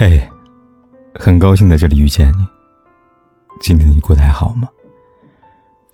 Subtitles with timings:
[0.00, 0.18] 嘿，
[1.14, 2.46] 很高兴在这里遇见你。
[3.60, 4.66] 今天你过得还好吗？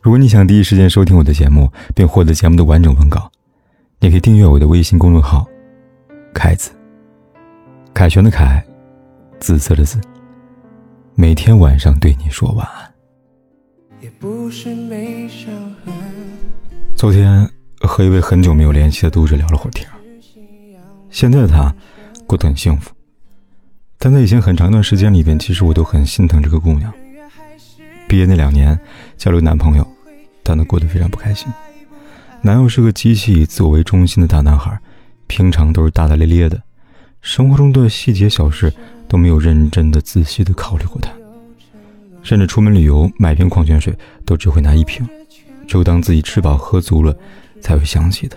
[0.01, 3.29] 如果你想第一时间收听我的节目，并获得节目的完整文稿，
[3.99, 5.45] 你可以订阅我的微信公众号
[6.33, 6.71] “凯子”。
[7.93, 8.65] 凯旋的凯，
[9.41, 10.01] 紫色的紫。
[11.17, 12.95] 每天晚上对你说晚安。
[16.95, 17.51] 昨天
[17.81, 19.85] 和一位很久没有联系的读者聊了会儿天，
[21.11, 21.75] 现在的他
[22.25, 22.93] 过得很幸福。
[23.99, 26.93] 但在以前很长一段时间里边，其实我都很心疼这个姑娘。
[28.07, 28.79] 毕业那两年，
[29.17, 29.87] 交了男朋友，
[30.43, 31.49] 但她过得非常不开心。
[32.43, 34.79] 男友是个极其以自我为中心的大男孩，
[35.27, 36.63] 平常都是大大咧咧的，
[37.21, 38.73] 生活中的细节小事
[39.09, 41.11] 都没有认真的、仔细的考虑过他。
[42.23, 45.09] 甚至出门旅游买瓶矿泉水，都只会拿一瓶，
[45.67, 47.17] 只有当自己吃饱喝足了，
[47.61, 48.37] 才会想起他。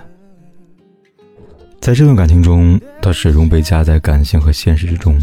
[1.80, 5.20] 在这段感情中，她始终被夹在感性和现实之中。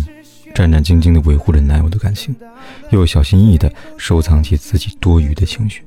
[0.57, 2.35] 战战兢兢地维护着男友的感情，
[2.89, 5.83] 又小心翼翼地收藏起自己多余的情绪。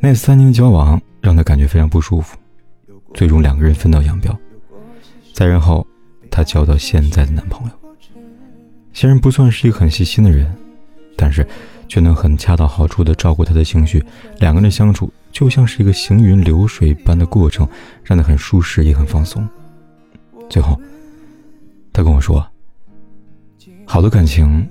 [0.00, 2.36] 那三年的交往让她感觉非常不舒服，
[3.14, 4.36] 最终两个人分道扬镳。
[5.32, 5.86] 再然后，
[6.28, 7.94] 她交到现在的男朋友。
[8.92, 10.52] 虽然不算是一个很细心的人，
[11.16, 11.46] 但是
[11.86, 14.04] 却能很恰到好处地照顾她的情绪。
[14.40, 17.68] 两个人相处就像是一个行云流水般的过程，
[18.02, 19.48] 让她很舒适也很放松。
[20.50, 20.76] 最后，
[21.92, 22.44] 她跟我说。
[23.90, 24.68] 好的感情，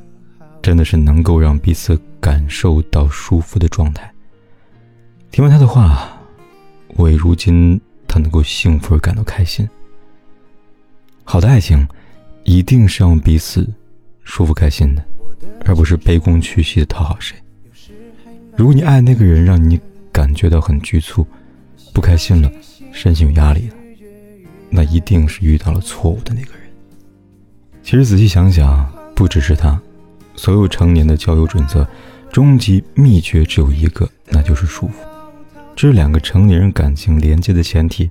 [0.62, 4.10] 真的是能够让彼此感受到舒服的状态。
[5.32, 6.16] 听完他的话，
[6.90, 9.68] 我为如今他能够幸福而感到开心。
[11.24, 11.86] 好的爱情，
[12.44, 13.68] 一定是让彼此
[14.24, 15.04] 舒服开心的，
[15.66, 17.36] 而不是卑躬屈膝的讨好谁。
[18.56, 19.80] 如果你爱那个人让你
[20.12, 21.26] 感觉到很局促、
[21.92, 22.52] 不开心了，
[22.94, 23.76] 身心有压力了，
[24.70, 26.62] 那一定是遇到了错误的那个人。
[27.82, 28.96] 其实仔细想想。
[29.18, 29.82] 不只是他，
[30.36, 31.86] 所有成年的交友准则，
[32.32, 34.94] 终极秘诀只有一个，那就是舒服。
[35.76, 38.08] 这是两个成年人感情连接的前提。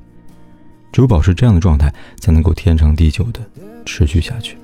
[0.90, 3.40] 只有保持这样的状态，才能够天长地久的
[3.84, 4.56] 持续下去。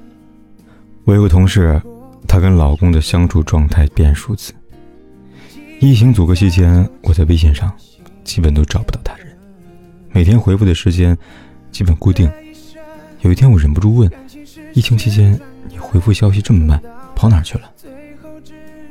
[1.05, 1.81] 我有个同事，
[2.27, 4.53] 她跟老公的相处状态变数字。
[5.79, 7.73] 疫情阻隔期间，我在微信上
[8.25, 9.29] 基本都找不到他人，
[10.11, 11.17] 每天回复的时间
[11.71, 12.29] 基本固定。
[13.21, 14.11] 有一天，我忍不住问：
[14.75, 15.41] 疫情期间？
[15.83, 16.81] 回复消息这么慢，
[17.15, 17.71] 跑哪去了？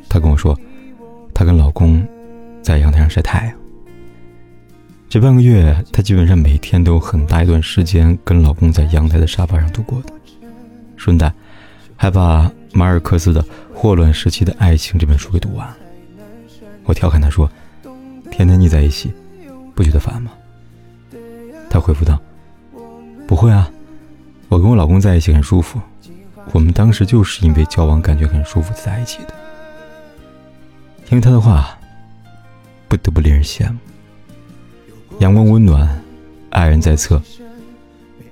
[0.10, 0.58] 她跟我说，
[1.34, 2.06] 她跟老公
[2.62, 3.56] 在阳台上晒太阳。
[5.10, 10.14] 这半个月，她基本上每天都有很大一段时间跟老公在阳台的沙发上度过的。
[10.96, 11.34] 顺带，
[11.96, 13.42] 还把马尔克斯的
[13.74, 15.78] 《霍乱时期的爱情》这本书给读完了。
[16.84, 17.50] 我调侃她说
[18.30, 19.12] ：“天天腻在一起，
[19.74, 20.32] 不觉得烦吗？”
[21.70, 22.20] 她回复道
[23.28, 23.70] ：“不会啊，
[24.50, 25.80] 我跟我老公在一起很舒服。”
[26.54, 29.34] 我们当时就是因为交往感觉很舒服才在一起的。
[31.06, 31.78] 听他的话，
[32.88, 33.78] 不得不令人羡慕。
[35.20, 36.02] 阳光温暖，
[36.50, 37.22] 爱人在侧，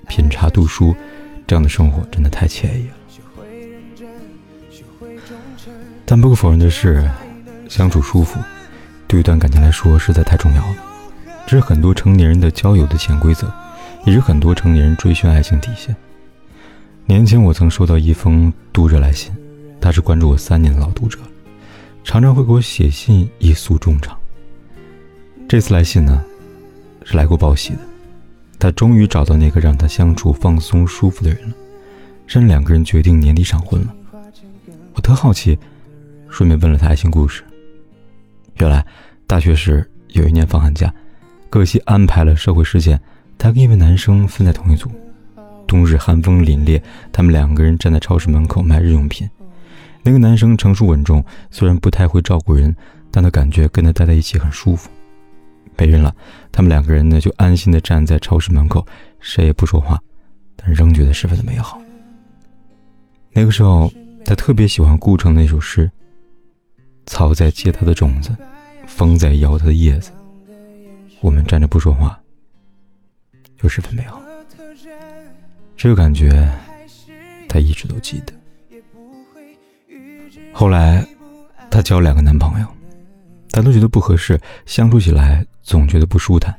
[0.08, 0.96] 品茶读书，
[1.46, 2.96] 这样的生活真的太惬意了。
[6.06, 7.10] 但不可否认的是，
[7.68, 8.40] 相处舒服，
[9.08, 10.76] 对一段感情来说实在太重要了。
[11.46, 13.52] 这是很多成年人的交友的潜规则，
[14.06, 15.96] 也是很多成年人追寻爱情底线。
[17.10, 19.34] 年前，我曾收到一封读者来信，
[19.82, 21.18] 他是关注我三年的老读者，
[22.04, 24.16] 常常会给我写信一诉衷肠。
[25.48, 26.24] 这次来信呢，
[27.04, 27.80] 是来过报喜的，
[28.60, 31.56] 他终于找到那个让他相处放松舒服的人了，
[32.28, 33.96] 甚至两个人决定年底闪婚了。
[34.94, 35.58] 我特好奇，
[36.30, 37.44] 顺便问了他爱情故事。
[38.58, 38.86] 原来，
[39.26, 40.94] 大学时有一年放寒假，
[41.50, 43.02] 可惜安排了社会实践，
[43.36, 44.92] 他跟一位男生分在同一组。
[45.70, 46.82] 冬日寒风凛冽，
[47.14, 49.30] 他们两个人站在超市门口卖日用品。
[50.02, 52.76] 那个男生成熟稳重，虽然不太会照顾人，
[53.12, 54.90] 但他感觉跟他待在一起很舒服。
[55.78, 56.14] 没人了，
[56.52, 58.84] 他们两个人呢就安心的站在超市门口，
[59.20, 60.02] 谁也不说话，
[60.56, 61.80] 但仍觉得十分的美好。
[63.32, 63.94] 那个时候，
[64.26, 65.90] 他特别喜欢顾城那首诗
[67.06, 68.36] ：“草在结它的种子，
[68.88, 70.12] 风在摇它的叶子，
[71.22, 72.20] 我们站着不说话，
[73.62, 74.20] 又十分美好。”
[75.82, 76.46] 这个感觉，
[77.48, 78.34] 他一直都记得。
[80.52, 81.08] 后来，
[81.72, 82.68] 她交了两个男朋友，
[83.50, 86.54] 但都觉得不合适，相处起来总觉得不舒坦。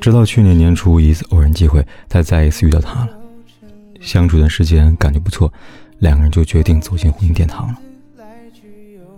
[0.00, 3.18] 直到去年年初一次偶然机会，她再一次遇到他了，
[4.00, 5.52] 相处段时间感觉不错，
[5.98, 7.80] 两个人就决定走进婚姻殿堂了。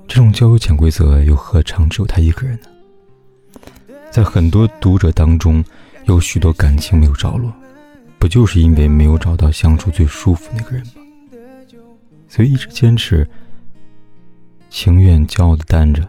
[0.09, 3.95] 这种交友潜规则又何尝只有他一个人呢？
[4.11, 5.63] 在很多读者当中，
[6.07, 7.53] 有许多感情没有着落。
[8.21, 10.93] 不就是因为没有找到相处最舒服那个人吗？
[12.29, 13.27] 所以一直坚持，
[14.69, 16.07] 情愿骄傲的单着，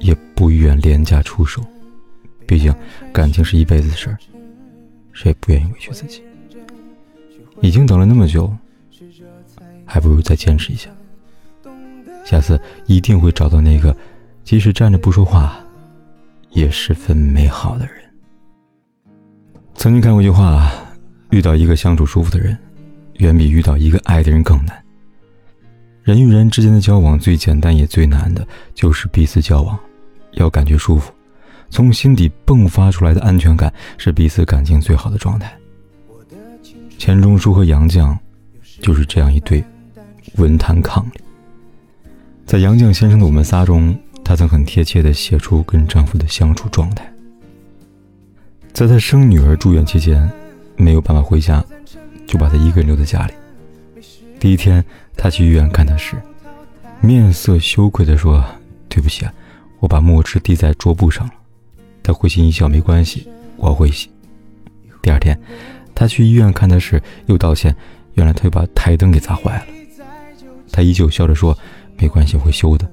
[0.00, 1.64] 也不愿廉价出手。
[2.46, 2.74] 毕竟
[3.12, 4.18] 感情是一辈子的事儿，
[5.12, 6.20] 谁不愿意委屈自己？
[7.60, 8.52] 已经等了那么久，
[9.86, 10.90] 还不如再坚持一下。
[12.24, 13.96] 下次一定会找到那个，
[14.42, 15.58] 即使站着不说话，
[16.50, 17.94] 也十分美好的人。
[19.74, 20.70] 曾经看过一句话：
[21.30, 22.56] 遇到一个相处舒服的人，
[23.14, 24.76] 远比遇到一个爱的人更难。
[26.02, 29.78] 人与人之间的交往，最简单也最难的，就是彼此交往，
[30.32, 31.12] 要感觉舒服。
[31.68, 35.56] 从心底迸发出来的安全感，是彼此感情最好的状态。
[36.98, 38.16] 钱钟书和杨绛，
[38.80, 39.62] 就是这样一对
[40.34, 41.12] 文坛伉俪。
[42.44, 47.08] 在杨绛先生的《我们仨》中，她曾很贴切地写出跟丈夫的相处状态。
[48.72, 50.28] 在她生女儿住院期间，
[50.76, 51.64] 没有办法回家，
[52.26, 53.34] 就把她一个人留在家里。
[54.38, 54.84] 第一天，
[55.16, 56.16] 她去医院看她时，
[57.00, 58.44] 面色羞愧地说
[58.88, 59.32] ：“对不起啊，
[59.78, 61.32] 我把墨汁滴在桌布上了。”
[62.02, 64.08] 他会心一笑，没关系，我会洗。
[65.02, 65.38] 第二天，
[65.94, 67.76] 他去医院看他时，又道歉，
[68.14, 69.64] 原来他又把台灯给砸坏了。
[70.72, 71.56] 他依旧笑着说
[71.98, 72.90] ：“没关系，会修的。”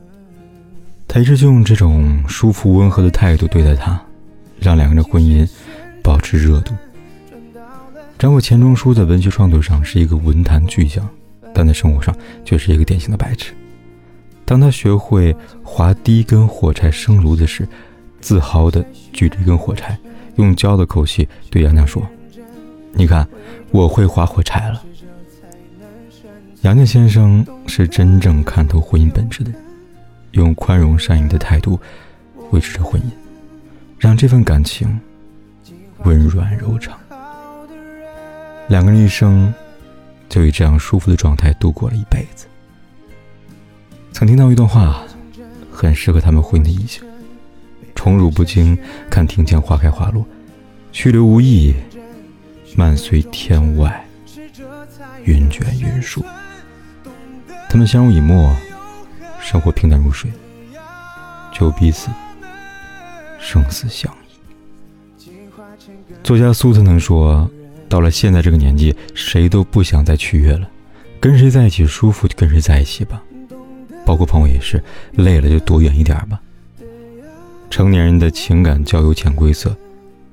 [1.07, 3.99] 他一直就用这种舒服温和的态度对待他，
[4.59, 5.49] 让两个人的婚姻
[6.03, 6.73] 保持热度。
[8.17, 11.07] 掌握钱钟书在文学创作上是一个文坛巨匠，
[11.53, 13.53] 但在生活上却是一个典型的白痴。
[14.43, 17.67] 当他学会划第一根火柴生炉子时，
[18.19, 18.83] 自豪地
[19.13, 19.95] 举着一根火柴，
[20.37, 22.01] 用骄傲的口气对杨绛说
[22.91, 23.27] ：“你看，
[23.69, 24.81] 我会划火柴了。”
[26.63, 29.61] 杨绛先生是真正看透婚姻本质的人，
[30.31, 31.79] 用宽容善意的态度
[32.49, 33.05] 维持着婚姻，
[33.99, 34.99] 让这份感情
[35.99, 36.97] 温软柔长。
[38.67, 39.53] 两个人一生
[40.27, 42.45] 就以这样舒服的状态度过了一辈子。
[44.11, 45.03] 曾听到一段话，
[45.71, 47.01] 很适合他们婚姻的意境。
[47.95, 48.77] 宠辱不惊，
[49.09, 50.23] 看庭前花开花落；
[50.91, 51.73] 去留无意，
[52.75, 54.05] 漫随天外
[55.23, 56.23] 云卷云舒。
[57.69, 58.55] 他们相濡以沫，
[59.39, 60.29] 生活平淡如水，
[61.51, 62.09] 就彼此
[63.39, 65.29] 生死相依。
[66.23, 67.49] 作家苏特能说
[67.89, 70.69] ：“到了现在这个年纪，谁都不想再取悦了，
[71.19, 73.21] 跟谁在一起舒服就跟谁在一起吧，
[74.05, 76.41] 包括朋友也是，累了就躲远一点吧。”
[77.69, 79.75] 成年人的情感交友潜规则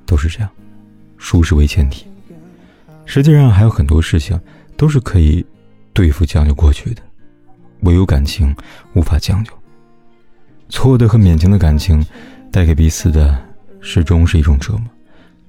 [0.05, 0.49] 都是这样，
[1.17, 2.05] 舒适为前提。
[3.05, 4.39] 实际上还有很多事情
[4.75, 5.45] 都是可以
[5.93, 7.01] 对付将就过去的，
[7.81, 8.55] 唯有感情
[8.93, 9.51] 无法将就。
[10.69, 12.03] 错的和勉强的感情，
[12.51, 13.37] 带给彼此的
[13.81, 14.83] 始终是一种折磨，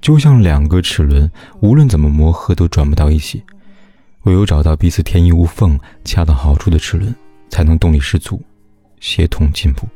[0.01, 3.43] 就像两个齿轮，无论怎么磨合都转不到一起。
[4.23, 7.15] 唯有找到彼此天衣无缝、恰到好处的齿轮，
[7.49, 8.41] 才能动力十足，
[8.99, 9.87] 协同进步。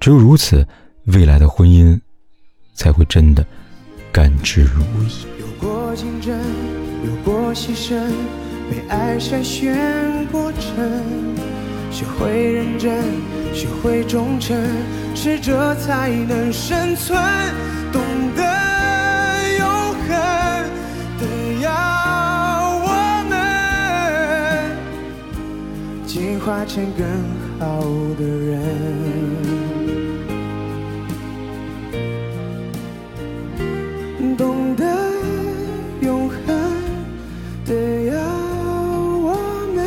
[0.00, 0.66] 只有如此。
[1.08, 2.00] 未来的婚姻
[2.72, 3.44] 才会真的
[4.10, 5.26] 甘之如饴。
[5.38, 6.34] 有过竞争，
[7.04, 8.00] 有过牺牲，
[8.70, 10.90] 被爱筛选过程，
[11.90, 13.04] 学会认真，
[13.52, 14.58] 学会忠诚，
[15.14, 17.22] 适者才能生存。
[17.92, 18.00] 懂
[18.34, 18.43] 得
[26.44, 27.06] 化成更
[27.58, 27.80] 好
[28.18, 28.60] 的人。
[34.36, 34.84] 懂得
[36.02, 36.36] 永恒
[37.64, 37.72] 的
[38.04, 38.14] 要
[39.22, 39.32] 我
[39.74, 39.78] 们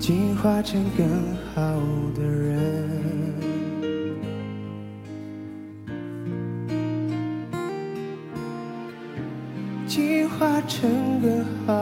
[0.00, 1.06] 进化成更
[1.54, 1.60] 好
[2.14, 2.88] 的人，
[9.86, 11.81] 进化成更好